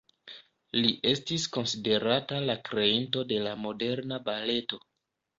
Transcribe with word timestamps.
Li 0.75 0.93
estis 1.09 1.43
konsiderata 1.57 2.39
la 2.45 2.55
kreinto 2.69 3.23
de 3.33 3.37
la 3.49 3.53
moderna 3.67 4.19
baleto. 4.31 4.81